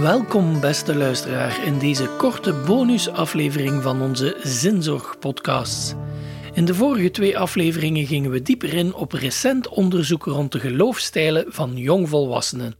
Welkom, 0.00 0.60
beste 0.60 0.94
luisteraar, 0.94 1.64
in 1.64 1.78
deze 1.78 2.08
korte 2.08 2.52
bonusaflevering 2.52 3.82
van 3.82 4.02
onze 4.02 4.36
Zinzorg-podcasts. 4.42 5.94
In 6.52 6.64
de 6.64 6.74
vorige 6.74 7.10
twee 7.10 7.38
afleveringen 7.38 8.06
gingen 8.06 8.30
we 8.30 8.42
dieper 8.42 8.74
in 8.74 8.94
op 8.94 9.12
recent 9.12 9.68
onderzoek 9.68 10.24
rond 10.24 10.52
de 10.52 10.60
geloofstijlen 10.60 11.44
van 11.48 11.76
jongvolwassenen. 11.76 12.74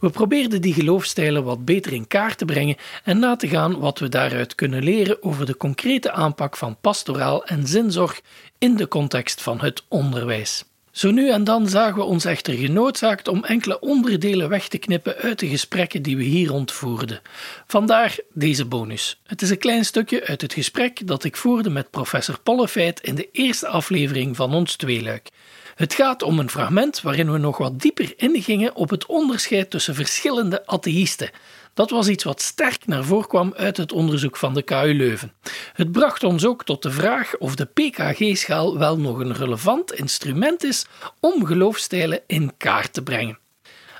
We 0.00 0.10
probeerden 0.10 0.60
die 0.60 0.74
geloofstijlen 0.74 1.44
wat 1.44 1.64
beter 1.64 1.92
in 1.92 2.06
kaart 2.06 2.38
te 2.38 2.44
brengen 2.44 2.76
en 3.04 3.18
na 3.18 3.36
te 3.36 3.48
gaan 3.48 3.78
wat 3.78 3.98
we 3.98 4.08
daaruit 4.08 4.54
kunnen 4.54 4.82
leren 4.82 5.22
over 5.22 5.46
de 5.46 5.56
concrete 5.56 6.12
aanpak 6.12 6.56
van 6.56 6.80
pastoraal 6.80 7.44
en 7.44 7.66
zinzorg 7.66 8.20
in 8.58 8.76
de 8.76 8.88
context 8.88 9.42
van 9.42 9.60
het 9.60 9.84
onderwijs. 9.88 10.64
Zo 10.96 11.10
nu 11.10 11.30
en 11.30 11.44
dan 11.44 11.68
zagen 11.68 11.94
we 11.94 12.02
ons 12.02 12.24
echter 12.24 12.54
genoodzaakt 12.54 13.28
om 13.28 13.44
enkele 13.44 13.80
onderdelen 13.80 14.48
weg 14.48 14.68
te 14.68 14.78
knippen 14.78 15.16
uit 15.16 15.38
de 15.38 15.48
gesprekken 15.48 16.02
die 16.02 16.16
we 16.16 16.22
hier 16.22 16.48
rondvoerden. 16.48 17.20
Vandaar 17.66 18.18
deze 18.32 18.64
bonus. 18.64 19.20
Het 19.26 19.42
is 19.42 19.50
een 19.50 19.58
klein 19.58 19.84
stukje 19.84 20.26
uit 20.26 20.40
het 20.40 20.52
gesprek 20.52 21.06
dat 21.06 21.24
ik 21.24 21.36
voerde 21.36 21.70
met 21.70 21.90
professor 21.90 22.40
Pollefeit 22.40 23.00
in 23.00 23.14
de 23.14 23.28
eerste 23.32 23.66
aflevering 23.66 24.36
van 24.36 24.54
ons 24.54 24.76
tweeluik. 24.76 25.28
Het 25.76 25.94
gaat 25.94 26.22
om 26.22 26.38
een 26.38 26.50
fragment 26.50 27.00
waarin 27.00 27.32
we 27.32 27.38
nog 27.38 27.58
wat 27.58 27.80
dieper 27.80 28.12
ingingen 28.16 28.74
op 28.74 28.90
het 28.90 29.06
onderscheid 29.06 29.70
tussen 29.70 29.94
verschillende 29.94 30.66
atheïsten. 30.66 31.30
Dat 31.74 31.90
was 31.90 32.08
iets 32.08 32.24
wat 32.24 32.42
sterk 32.42 32.86
naar 32.86 33.04
voren 33.04 33.28
kwam 33.28 33.54
uit 33.56 33.76
het 33.76 33.92
onderzoek 33.92 34.36
van 34.36 34.54
de 34.54 34.62
KU 34.62 34.94
Leuven. 34.94 35.32
Het 35.72 35.92
bracht 35.92 36.24
ons 36.24 36.46
ook 36.46 36.64
tot 36.64 36.82
de 36.82 36.90
vraag 36.90 37.36
of 37.38 37.54
de 37.54 37.64
PKG-schaal 37.64 38.78
wel 38.78 38.98
nog 38.98 39.18
een 39.18 39.34
relevant 39.34 39.92
instrument 39.92 40.64
is 40.64 40.86
om 41.20 41.46
geloofstijlen 41.46 42.20
in 42.26 42.52
kaart 42.56 42.92
te 42.92 43.02
brengen. 43.02 43.38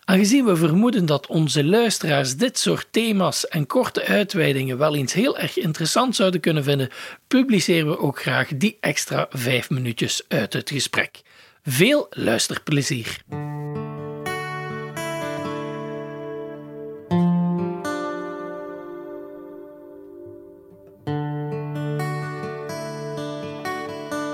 Aangezien 0.04 0.44
we 0.44 0.56
vermoeden 0.56 1.06
dat 1.06 1.26
onze 1.26 1.64
luisteraars 1.64 2.36
dit 2.36 2.58
soort 2.58 2.86
thema's 2.90 3.48
en 3.48 3.66
korte 3.66 4.04
uitweidingen 4.04 4.78
wel 4.78 4.96
eens 4.96 5.12
heel 5.12 5.38
erg 5.38 5.58
interessant 5.58 6.16
zouden 6.16 6.40
kunnen 6.40 6.64
vinden, 6.64 6.88
publiceren 7.26 7.88
we 7.88 7.98
ook 7.98 8.20
graag 8.20 8.48
die 8.54 8.76
extra 8.80 9.26
vijf 9.30 9.70
minuutjes 9.70 10.22
uit 10.28 10.52
het 10.52 10.70
gesprek. 10.70 11.22
Veel 11.68 12.06
luisterplezier! 12.10 13.22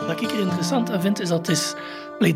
Wat 0.07 0.21
ik 0.21 0.31
er 0.31 0.41
interessant 0.41 0.91
aan 0.91 1.01
vind, 1.01 1.21
is 1.21 1.29
dat 1.29 1.47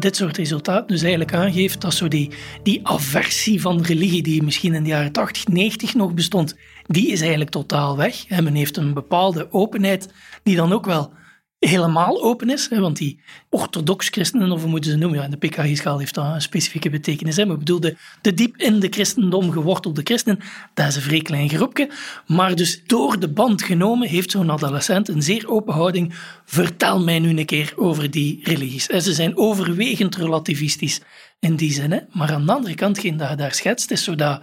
dit 0.00 0.16
soort 0.16 0.36
resultaten 0.36 0.86
dus 0.86 1.02
eigenlijk 1.02 1.34
aangeeft 1.34 1.80
dat 1.80 1.94
zo 1.94 2.08
die, 2.08 2.30
die 2.62 2.88
aversie 2.88 3.60
van 3.60 3.82
religie 3.82 4.22
die 4.22 4.42
misschien 4.42 4.74
in 4.74 4.82
de 4.82 4.88
jaren 4.88 5.12
80, 5.12 5.46
90 5.46 5.94
nog 5.94 6.14
bestond, 6.14 6.56
die 6.86 7.08
is 7.08 7.20
eigenlijk 7.20 7.50
totaal 7.50 7.96
weg. 7.96 8.26
En 8.28 8.44
men 8.44 8.54
heeft 8.54 8.76
een 8.76 8.94
bepaalde 8.94 9.52
openheid 9.52 10.08
die 10.42 10.56
dan 10.56 10.72
ook 10.72 10.86
wel 10.86 11.12
helemaal 11.58 12.22
open 12.22 12.50
is. 12.50 12.68
Hè, 12.68 12.80
want 12.80 12.96
die 12.96 13.20
orthodox 13.50 14.08
christenen, 14.08 14.50
of 14.50 14.60
hoe 14.60 14.70
moeten 14.70 14.90
ze 14.90 14.96
noemen, 14.96 15.20
ja, 15.20 15.28
de 15.28 15.36
PKG-schaal 15.36 15.98
heeft 15.98 16.14
dat 16.14 16.34
een 16.34 16.40
specifieke 16.40 16.90
betekenis. 16.90 17.36
Hè, 17.36 17.44
maar 17.44 17.52
ik 17.54 17.58
bedoel, 17.58 17.80
de, 17.80 17.96
de 18.20 18.34
diep 18.34 18.56
in 18.56 18.80
de 18.80 18.88
christendom 18.88 19.50
gewortelde 19.52 20.00
christenen, 20.04 20.40
dat 20.74 20.86
is 20.86 20.96
een 20.96 21.02
vrij 21.02 21.22
klein 21.22 21.48
groepje. 21.48 21.90
Maar 22.26 22.54
dus 22.54 22.82
door 22.86 23.20
de 23.20 23.28
band 23.28 23.62
genomen 23.62 24.08
heeft 24.08 24.30
zo'n 24.30 24.50
adolescent 24.50 25.08
een 25.08 25.22
zeer 25.22 25.48
open 25.48 25.74
houding. 25.74 26.14
Vertel 26.44 27.00
mij 27.04 27.18
nu 27.18 27.38
een 27.38 27.46
keer 27.46 27.72
over 27.76 28.10
die 28.10 28.40
religies. 28.42 28.86
En 28.86 29.02
ze 29.02 29.12
zijn 29.12 29.36
overwegend 29.36 30.16
relativistisch 30.16 31.00
in 31.40 31.56
die 31.56 31.72
zin. 31.72 31.92
Hè. 31.92 31.98
Maar 32.10 32.32
aan 32.32 32.46
de 32.46 32.52
andere 32.52 32.74
kant, 32.74 32.98
geen 32.98 33.16
dat 33.16 33.30
je 33.30 33.36
daar 33.36 33.54
schetst, 33.54 33.90
is 33.90 34.04
zodat 34.04 34.42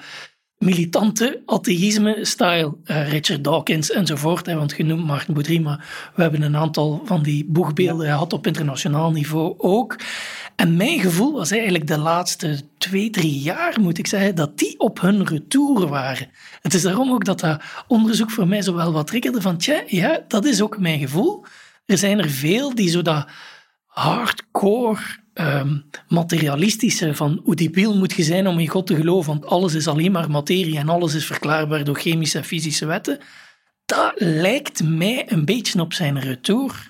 militante 0.64 1.42
atheïsme-style. 1.46 2.76
Uh, 2.86 3.10
Richard 3.12 3.44
Dawkins 3.44 3.92
enzovoort, 3.92 4.46
hè, 4.46 4.56
want 4.56 4.74
genoemd 4.74 5.06
Martin 5.06 5.34
Boudry, 5.34 5.60
maar 5.62 6.12
we 6.16 6.22
hebben 6.22 6.42
een 6.42 6.56
aantal 6.56 7.02
van 7.06 7.24
die 7.24 7.46
boegbeelden 7.46 8.06
gehad 8.06 8.34
op 8.34 8.48
internationaal 8.48 9.12
niveau 9.12 9.54
ook. 9.58 10.00
En 10.56 10.76
mijn 10.76 11.00
gevoel 11.00 11.34
was 11.34 11.52
eigenlijk 11.52 11.88
de 11.88 11.98
laatste 11.98 12.62
twee, 12.78 13.10
drie 13.10 13.40
jaar, 13.40 13.80
moet 13.82 13.98
ik 13.98 14.08
zeggen, 14.08 14.36
dat 14.36 14.58
die 14.58 14.80
op 14.80 15.02
hun 15.02 15.26
retour 15.26 15.88
waren. 15.88 16.30
Het 16.62 16.74
is 16.74 16.82
daarom 16.82 17.12
ook 17.12 17.26
dat 17.26 17.40
dat 17.40 17.62
onderzoek 17.88 18.32
voor 18.32 18.48
mij 18.48 18.62
zo 18.62 18.74
wel 18.74 18.92
wat 18.92 19.08
triggerde 19.08 19.42
van, 19.42 19.58
tja, 19.58 19.84
ja, 19.88 20.20
dat 20.28 20.46
is 20.46 20.62
ook 20.62 20.80
mijn 20.80 21.00
gevoel. 21.00 21.46
Er 21.86 21.98
zijn 21.98 22.20
er 22.20 22.30
veel 22.30 22.76
die 22.76 22.90
zo 22.90 23.02
dat 23.02 23.28
hardcore 23.86 25.02
um, 25.34 25.86
materialistische 26.08 27.16
van 27.16 27.42
hoe 27.44 27.56
debiel 27.56 27.98
moet 27.98 28.14
je 28.14 28.24
zijn 28.24 28.48
om 28.48 28.60
in 28.60 28.68
God 28.68 28.88
te 28.88 28.96
geloven, 28.96 29.32
want 29.32 29.46
alles 29.46 29.74
is 29.74 29.88
alleen 29.88 30.12
maar 30.12 30.32
materie 30.32 30.78
en 30.78 30.90
alles 30.90 31.14
is 31.14 31.26
verklaarbaar 31.26 31.84
door 31.84 32.00
chemische 32.00 32.38
en 32.38 32.44
fysische 32.44 32.86
wetten. 32.86 33.20
Dat 33.86 34.14
lijkt 34.16 34.84
mij 34.84 35.32
een 35.32 35.46
beetje 35.46 35.82
op 35.82 35.94
zijn 35.94 36.20
retour. 36.20 36.90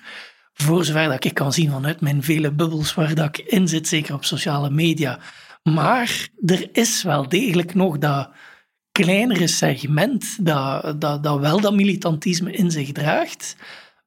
Voor 0.54 0.84
zover 0.84 1.08
dat 1.08 1.24
ik 1.24 1.34
kan 1.34 1.52
zien 1.52 1.70
vanuit 1.70 2.00
mijn 2.00 2.22
vele 2.22 2.52
bubbels 2.52 2.94
waar 2.94 3.14
dat 3.14 3.38
ik 3.38 3.38
in 3.38 3.68
zit, 3.68 3.88
zeker 3.88 4.14
op 4.14 4.24
sociale 4.24 4.70
media. 4.70 5.18
Maar 5.62 6.28
er 6.46 6.68
is 6.72 7.02
wel 7.02 7.28
degelijk 7.28 7.74
nog 7.74 7.98
dat 7.98 8.30
kleinere 8.92 9.46
segment 9.46 10.46
dat, 10.46 11.00
dat, 11.00 11.22
dat 11.22 11.40
wel 11.40 11.60
dat 11.60 11.74
militantisme 11.74 12.52
in 12.52 12.70
zich 12.70 12.92
draagt. 12.92 13.56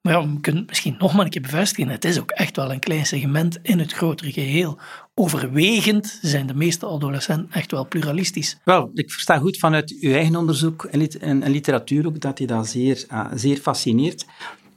Maar 0.07 0.21
ja, 0.21 0.27
we 0.27 0.39
kunnen 0.39 0.65
misschien 0.67 0.95
nog 0.99 1.13
maar 1.13 1.25
een 1.25 1.31
keer 1.31 1.41
bevestigen, 1.41 1.91
het 1.91 2.05
is 2.05 2.19
ook 2.19 2.31
echt 2.31 2.55
wel 2.55 2.71
een 2.71 2.79
klein 2.79 3.05
segment 3.05 3.59
in 3.61 3.79
het 3.79 3.93
grotere 3.93 4.31
geheel. 4.31 4.77
Overwegend 5.13 6.19
zijn 6.21 6.47
de 6.47 6.53
meeste 6.53 6.85
adolescenten 6.85 7.51
echt 7.51 7.71
wel 7.71 7.87
pluralistisch. 7.87 8.57
Wel, 8.63 8.91
ik 8.93 9.11
versta 9.11 9.37
goed 9.37 9.57
vanuit 9.57 9.97
uw 9.99 10.11
eigen 10.11 10.35
onderzoek 10.35 10.83
en, 11.19 11.49
literatuur 11.49 12.07
ook 12.07 12.19
dat 12.19 12.39
je 12.39 12.47
dat 12.47 12.67
zeer, 12.67 13.05
uh, 13.11 13.25
zeer 13.33 13.57
fascineert. 13.57 14.25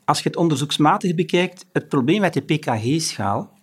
Als 0.05 0.19
je 0.23 0.29
het 0.29 0.37
onderzoeksmatig 0.37 1.15
bekijkt, 1.15 1.67
het 1.73 1.89
probleem 1.89 2.21
met 2.21 2.35
de 2.35 2.41
PKG-schaal 2.41 3.59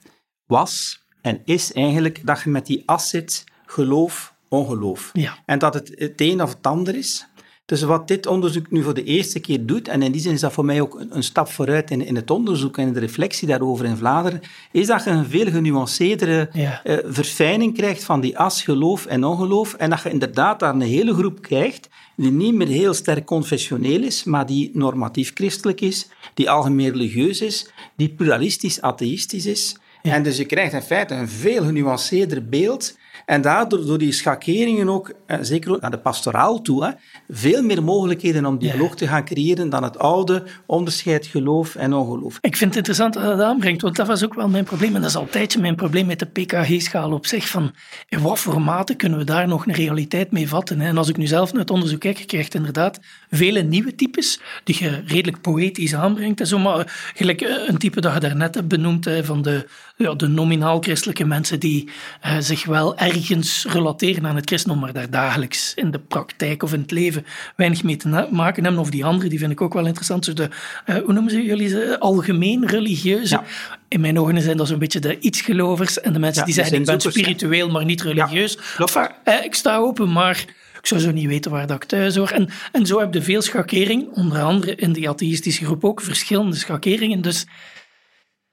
was 0.46 1.04
en 1.22 1.42
is 1.46 1.74
eigenlijk 1.74 2.26
dat 2.26 2.42
je 2.42 2.50
met 2.50 2.66
die 2.66 2.84
as 2.86 3.10
zit 3.10 3.44
geloof, 3.66 4.34
ongeloof. 4.50 5.10
Ja. 5.14 5.38
En 5.46 5.60
dat 5.60 5.74
het 5.74 5.92
het 5.96 6.22
een 6.22 6.42
of 6.42 6.50
het 6.54 6.68
ander 6.68 6.96
is. 6.96 7.28
Dus 7.68 7.82
wat 7.82 8.08
dit 8.08 8.26
onderzoek 8.26 8.72
nu 8.72 8.84
voor 8.84 8.94
de 8.94 9.04
eerste 9.04 9.40
keer 9.40 9.66
doet, 9.66 9.88
en 9.88 10.02
in 10.02 10.12
die 10.12 10.22
zin 10.22 10.34
is 10.34 10.40
dat 10.40 10.54
voor 10.54 10.66
mij 10.66 10.82
ook 10.82 11.00
een, 11.00 11.16
een 11.16 11.24
stap 11.24 11.48
vooruit 11.48 11.92
in, 11.92 12.06
in, 12.06 12.16
het 12.16 12.32
onderzoek 12.32 12.78
en 12.78 12.94
de 12.94 13.00
reflectie 13.00 13.48
daarover 13.48 13.86
in 13.86 13.98
Vlaanderen, 13.98 14.42
is 14.72 14.88
dat 14.88 15.04
je 15.04 15.10
een 15.10 15.26
veel 15.26 15.46
genuanceerdere 15.46 16.50
ja. 16.54 16.82
uh, 16.84 16.98
verfijning 17.04 17.74
krijgt 17.74 18.04
van 18.04 18.22
die 18.22 18.38
as 18.38 18.64
geloof 18.64 19.06
en 19.06 19.24
ongeloof. 19.24 19.74
En 19.74 19.90
dat 19.90 20.02
je 20.02 20.10
inderdaad 20.10 20.60
daar 20.60 20.74
een 20.74 20.82
hele 20.82 21.14
groep 21.14 21.42
krijgt 21.42 21.90
die 22.16 22.32
niet 22.32 22.54
meer 22.54 22.68
heel 22.68 22.94
sterk 22.94 23.26
confessioneel 23.26 24.04
is, 24.04 24.24
maar 24.24 24.46
die 24.46 24.70
normatief 24.74 25.32
christelijk 25.34 25.82
is, 25.82 26.08
die 26.34 26.50
algemeen 26.50 26.92
religieus 26.92 27.42
is, 27.42 27.70
die 27.96 28.10
pluralistisch 28.10 28.82
atheïstisch 28.82 29.46
is. 29.46 29.78
Ja. 30.02 30.14
En 30.14 30.24
dus 30.24 30.38
je 30.38 30.46
krijgt 30.46 30.74
in 30.74 30.82
feite 30.82 31.14
een 31.14 31.30
veel 31.30 31.64
genuanceerder 31.64 32.50
beeld 32.50 32.96
en 33.26 33.42
daardoor, 33.42 33.86
door 33.86 33.98
die 33.98 34.12
schakeringen 34.12 34.90
ook, 34.90 35.14
eh, 35.26 35.38
zeker 35.42 35.72
ook 35.72 35.82
naar 35.82 35.92
de 35.92 35.98
pastoraal 35.98 36.62
toe, 36.62 36.86
hè, 36.86 36.92
veel 37.30 37.64
meer 37.64 37.84
mogelijkheden 37.84 38.46
om 38.46 38.58
dialoog 38.58 38.96
te 38.96 39.08
gaan 39.08 39.26
creëren 39.26 39.70
dan 39.70 39.84
het 39.84 40.00
oude 40.00 40.44
onderscheid 40.66 41.26
geloof 41.26 41.76
en 41.76 41.94
ongeloof. 41.94 42.38
Ik 42.42 42.56
vind 42.56 42.76
het 42.76 42.78
interessant 42.78 43.14
dat 43.14 43.24
dat 43.24 43.42
aanbrengt, 43.42 43.82
want 43.82 43.96
dat 43.96 44.08
was 44.08 44.24
ook 44.24 44.34
wel 44.34 44.50
mijn 44.50 44.64
probleem. 44.64 44.96
En 44.96 45.02
dat 45.02 45.10
is 45.10 45.16
altijd 45.16 45.58
mijn 45.60 45.76
probleem 45.76 46.06
met 46.06 46.20
de 46.20 46.26
PKG-schaal 46.26 47.12
op 47.12 47.26
zich. 47.26 47.50
Van 47.50 47.72
in 48.10 48.22
wat 48.22 48.40
voor 48.40 48.62
mate 48.62 48.96
kunnen 48.96 49.20
we 49.20 49.26
daar 49.26 49.48
nog 49.48 49.68
een 49.68 49.74
realiteit 49.74 50.32
mee 50.32 50.48
vatten? 50.48 50.82
En 50.82 50.98
als 50.98 51.10
ik 51.10 51.18
nu 51.18 51.28
zelf 51.28 51.52
naar 51.52 51.62
het 51.62 51.72
onderzoek 51.72 52.00
kijk, 52.00 52.18
je 52.18 52.26
krijgt 52.26 52.54
inderdaad 52.54 53.00
vele 53.30 53.62
nieuwe 53.62 53.96
types 53.96 54.40
die 54.64 54.84
je 54.84 55.04
redelijk 55.06 55.42
poëtisch 55.42 55.96
aanbrengt. 55.96 56.40
En 56.40 56.48
zo, 56.48 56.60
maar 56.60 57.12
gelijk 57.16 57.42
eh, 57.42 57.68
een 57.68 57.78
type 57.78 58.02
dat 58.02 58.14
je 58.14 58.20
daarnet 58.20 58.56
hebt 58.56 58.68
benoemd, 58.68 59.10
van 59.22 59.42
de, 59.42 59.68
ja, 59.98 60.14
de 60.14 60.28
nominaal 60.28 60.82
christelijke 60.82 61.26
mensen 61.26 61.60
die 61.60 61.90
uh, 62.26 62.38
zich 62.40 62.66
wel 62.66 62.98
ergens 63.08 63.66
relateren 63.70 64.26
aan 64.26 64.36
het 64.36 64.48
christendom, 64.48 64.82
maar 64.82 64.94
daar 64.94 65.10
dagelijks 65.10 65.74
in 65.74 65.92
de 65.92 66.00
praktijk 66.00 66.64
of 66.64 66.74
in 66.74 66.82
het 66.82 66.92
leven 66.92 67.26
weinig 67.56 67.84
mee 67.84 67.96
te 67.96 68.28
maken 68.32 68.64
hebben. 68.64 68.82
Of 68.82 68.90
die 68.90 69.06
andere, 69.06 69.30
die 69.30 69.40
vind 69.40 69.52
ik 69.52 69.62
ook 69.62 69.74
wel 69.74 69.86
interessant. 69.86 70.26
Dus 70.26 70.36
de, 70.36 70.50
uh, 70.86 70.96
hoe 70.96 71.14
noemen 71.14 71.32
ze 71.32 71.44
jullie 71.44 71.68
ze? 71.68 72.00
Algemeen 72.00 72.68
religieuze. 72.68 73.42
In 73.88 74.02
mijn 74.02 74.20
ogen 74.20 74.42
zijn 74.42 74.58
dat 74.58 74.68
zo'n 74.68 74.80
beetje 74.80 75.00
de 75.00 75.20
iets-gelovers 75.20 76.02
en 76.02 76.14
de 76.14 76.20
mensen 76.20 76.46
die 76.46 76.54
zeggen, 76.54 76.80
ik 76.80 76.86
ben 76.86 77.02
spiritueel, 77.02 77.70
maar 77.70 77.86
niet 77.86 78.02
religieus. 78.02 78.58
Enfin, 78.78 79.08
eh, 79.24 79.44
ik 79.44 79.56
sta 79.56 79.78
open, 79.78 80.12
maar 80.12 80.46
ik 80.80 80.86
zou 80.86 81.02
zo 81.02 81.12
niet 81.12 81.28
weten 81.28 81.52
waar 81.52 81.68
dat 81.68 81.84
ik 81.84 81.90
thuis 81.90 82.16
hoor. 82.16 82.30
En, 82.30 82.50
en 82.72 82.86
zo 82.86 83.00
heb 83.00 83.14
je 83.14 83.22
veel 83.22 83.42
schakering, 83.42 84.08
onder 84.14 84.42
andere 84.42 84.76
in 84.76 84.94
die 84.94 85.10
atheïstische 85.10 85.66
groep 85.66 85.86
ook, 85.86 86.02
verschillende 86.02 86.56
schakeringen. 86.56 87.22
Dus 87.22 87.46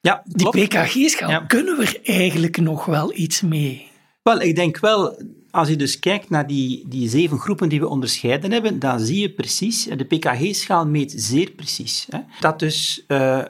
ja, 0.01 0.23
die 0.25 0.49
PKG-schaal, 0.49 1.47
kunnen 1.47 1.77
we 1.77 1.85
er 1.85 2.15
eigenlijk 2.17 2.57
nog 2.57 2.85
wel 2.85 3.13
iets 3.17 3.41
mee? 3.41 3.93
Wel, 4.25 4.41
ik 4.41 4.57
denk 4.57 4.79
wel, 4.79 5.23
als 5.51 5.69
je 5.69 5.77
dus 5.77 5.99
kijkt 5.99 6.31
naar 6.31 6.47
die, 6.47 6.89
die 6.89 7.09
zeven 7.09 7.39
groepen 7.39 7.69
die 7.69 7.81
we 7.81 7.89
onderscheiden 7.89 8.53
hebben, 8.53 8.79
dan 8.79 9.01
zie 9.01 9.21
je 9.21 9.31
precies, 9.31 9.85
de 9.85 10.05
PKG-schaal 10.05 10.87
meet 10.87 11.13
zeer 11.17 11.51
precies, 11.51 12.07
hè, 12.11 12.19
dat 12.41 12.59
dus 12.59 13.05
uh, 13.09 13.43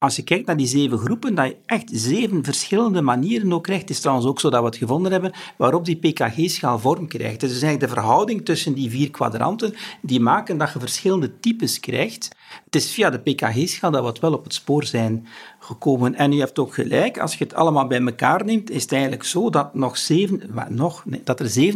als 0.00 0.16
je 0.16 0.22
kijkt 0.22 0.46
naar 0.46 0.56
die 0.56 0.66
zeven 0.66 0.98
groepen, 0.98 1.34
dat 1.34 1.46
je 1.46 1.56
echt 1.66 1.88
zeven 1.92 2.44
verschillende 2.44 3.02
manieren 3.02 3.52
ook 3.52 3.62
krijgt. 3.62 3.82
Het 3.82 3.90
is 3.90 4.00
trouwens 4.00 4.26
ook 4.26 4.40
zo 4.40 4.50
dat 4.50 4.60
we 4.60 4.66
het 4.66 4.76
gevonden 4.76 5.12
hebben 5.12 5.32
waarop 5.56 5.84
die 5.84 5.96
PKG-schaal 5.96 6.78
vorm 6.78 7.08
krijgt. 7.08 7.40
Dus 7.40 7.50
eigenlijk 7.50 7.80
de 7.80 7.88
verhouding 7.88 8.44
tussen 8.44 8.74
die 8.74 8.90
vier 8.90 9.10
kwadranten, 9.10 9.74
die 10.02 10.20
maken 10.20 10.58
dat 10.58 10.72
je 10.72 10.78
verschillende 10.78 11.40
types 11.40 11.80
krijgt. 11.80 12.28
Het 12.64 12.74
is 12.74 12.92
via 12.92 13.10
de 13.10 13.18
PKG-schaal 13.18 13.90
dat 13.90 14.02
we 14.02 14.08
het 14.08 14.18
wel 14.18 14.32
op 14.32 14.44
het 14.44 14.54
spoor 14.54 14.84
zijn 14.84 15.26
gekomen. 15.58 16.14
En 16.14 16.32
u 16.32 16.38
hebt 16.38 16.58
ook 16.58 16.74
gelijk, 16.74 17.18
als 17.18 17.34
je 17.34 17.44
het 17.44 17.54
allemaal 17.54 17.86
bij 17.86 18.00
elkaar 18.00 18.44
neemt, 18.44 18.70
is 18.70 18.82
het 18.82 18.92
eigenlijk 18.92 19.24
zo 19.24 19.50
dat, 19.50 19.74
nog 19.74 19.98
zeven, 19.98 20.42
nog, 20.68 21.04
dat 21.24 21.40
er 21.40 21.74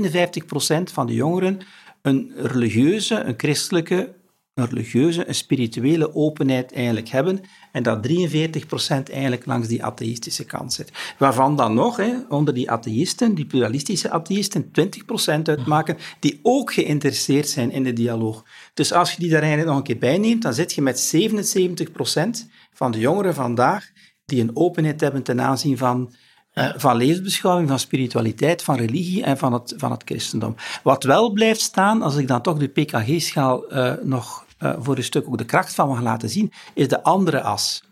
57% 0.81 0.93
van 0.93 1.07
de 1.07 1.15
jongeren 1.15 1.59
een 2.03 2.33
religieuze, 2.37 3.15
een 3.15 3.35
christelijke 3.37 4.15
een 4.55 4.69
religieuze, 4.69 5.29
een 5.29 5.35
spirituele 5.35 6.15
openheid 6.15 6.73
eigenlijk 6.73 7.09
hebben 7.09 7.41
en 7.73 7.83
dat 7.83 8.09
43% 8.09 8.11
eigenlijk 8.89 9.47
langs 9.47 9.69
die 9.69 9.85
atheïstische 9.85 10.45
kant 10.45 10.73
zit. 10.73 10.93
Waarvan 11.19 11.57
dan 11.57 11.75
nog, 11.75 11.97
hè, 11.97 12.13
onder 12.29 12.55
die 12.55 12.71
atheïsten, 12.71 13.35
die 13.35 13.47
pluralistische 13.47 14.11
atheïsten, 14.11 14.71
20% 14.71 15.49
uitmaken 15.49 15.97
die 16.21 16.41
ook 16.43 16.73
geïnteresseerd 16.73 17.49
zijn 17.49 17.71
in 17.71 17.83
de 17.83 17.93
dialoog. 17.93 18.45
Dus 18.75 18.93
als 18.93 19.13
je 19.13 19.21
die 19.21 19.31
daar 19.31 19.41
eigenlijk 19.41 19.69
nog 19.71 19.79
een 19.79 19.85
keer 19.85 19.99
bij 19.99 20.19
neemt, 20.19 20.43
dan 20.43 20.55
zit 20.55 20.73
je 20.73 20.83
met 20.83 21.15
77% 21.17 22.49
van 22.73 22.91
de 22.91 22.99
jongeren 22.99 23.35
vandaag 23.35 23.91
die 24.25 24.41
een 24.41 24.57
openheid 24.57 25.01
hebben 25.01 25.23
ten 25.23 25.41
aanzien 25.41 25.79
van 25.79 26.15
van 26.77 26.97
levensbeschouwing, 26.97 27.69
van 27.69 27.79
spiritualiteit, 27.79 28.63
van 28.63 28.77
religie 28.77 29.25
en 29.25 29.39
van 29.39 29.53
het, 29.53 29.75
van 29.77 29.91
het 29.91 30.03
christendom. 30.05 30.55
Wat 30.83 31.05
wel 31.05 31.31
blijft 31.31 31.61
staan, 31.61 32.03
als 32.03 32.17
ik 32.17 32.29
dan 32.29 32.43
toch 32.43 32.59
de 32.59 32.69
PKG-schaal 32.69 33.73
uh, 33.73 33.93
nog 34.03 34.44
uh, 34.65 34.75
voor 34.79 34.97
een 34.97 35.05
stuk 35.05 35.27
ook 35.27 35.39
de 35.39 35.45
kracht 35.45 35.75
van 35.75 35.89
mag 35.89 36.03
laten 36.03 36.29
zien, 36.29 36.53
is 36.75 36.89
de 36.89 37.03
andere 37.03 37.43
as. 37.43 37.83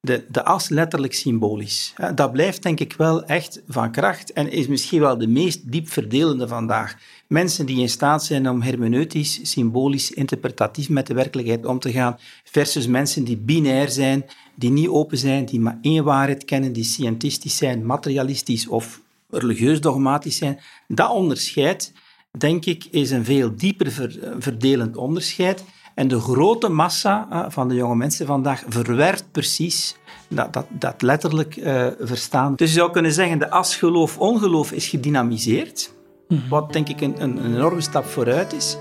De, 0.00 0.24
de 0.28 0.44
as 0.44 0.68
letterlijk 0.68 1.14
symbolisch. 1.14 1.94
Dat 2.14 2.32
blijft 2.32 2.62
denk 2.62 2.80
ik 2.80 2.92
wel 2.92 3.24
echt 3.24 3.62
van 3.68 3.90
kracht 3.92 4.32
en 4.32 4.50
is 4.50 4.66
misschien 4.66 5.00
wel 5.00 5.18
de 5.18 5.26
meest 5.26 5.72
diep 5.72 5.88
verdelende 5.88 6.48
vandaag. 6.48 6.96
Mensen 7.28 7.66
die 7.66 7.80
in 7.80 7.88
staat 7.88 8.24
zijn 8.24 8.48
om 8.48 8.62
hermeneutisch, 8.62 9.50
symbolisch, 9.50 10.10
interpretatief 10.10 10.88
met 10.88 11.06
de 11.06 11.14
werkelijkheid 11.14 11.66
om 11.66 11.78
te 11.78 11.92
gaan, 11.92 12.18
versus 12.44 12.86
mensen 12.86 13.24
die 13.24 13.36
binair 13.36 13.90
zijn, 13.90 14.24
die 14.54 14.70
niet 14.70 14.88
open 14.88 15.18
zijn, 15.18 15.44
die 15.44 15.60
maar 15.60 15.78
één 15.82 16.04
waarheid 16.04 16.44
kennen, 16.44 16.72
die 16.72 16.84
scientistisch 16.84 17.56
zijn, 17.56 17.86
materialistisch 17.86 18.68
of 18.68 19.00
religieus 19.30 19.80
dogmatisch 19.80 20.36
zijn. 20.36 20.60
Dat 20.88 21.10
onderscheid, 21.10 21.92
denk 22.38 22.64
ik, 22.64 22.84
is 22.90 23.10
een 23.10 23.24
veel 23.24 23.56
dieper 23.56 24.16
verdelend 24.38 24.96
onderscheid 24.96 25.64
en 25.96 26.08
de 26.08 26.20
grote 26.20 26.68
massa 26.68 27.28
uh, 27.32 27.44
van 27.48 27.68
de 27.68 27.74
jonge 27.74 27.94
mensen 27.96 28.26
vandaag 28.26 28.64
verwerft 28.68 29.24
precies 29.32 29.96
dat, 30.28 30.52
dat, 30.52 30.66
dat 30.68 31.02
letterlijk 31.02 31.56
uh, 31.56 31.86
verstaan. 32.00 32.54
Dus 32.54 32.72
je 32.72 32.78
zou 32.78 32.90
kunnen 32.90 33.12
zeggen, 33.12 33.38
de 33.38 33.50
as 33.50 33.76
geloof-ongeloof 33.76 34.72
is 34.72 34.88
gedynamiseerd, 34.88 35.92
mhm. 36.28 36.48
wat 36.48 36.72
denk 36.72 36.88
ik 36.88 37.00
een, 37.00 37.14
een, 37.18 37.44
een, 37.44 37.54
enorme 37.54 37.80
stap 37.80 38.04
vooruit 38.04 38.52
is. 38.52 38.76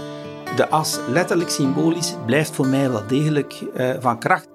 De 0.56 0.69
as 0.69 1.00
letterlijk 1.09 1.50
symbolisch 1.50 2.15
blijft 2.25 2.51
voor 2.51 2.67
mij 2.67 2.91
wel 2.91 3.07
degelijk 3.07 3.62
uh, 3.77 3.94
van 4.00 4.19
kracht. 4.19 4.47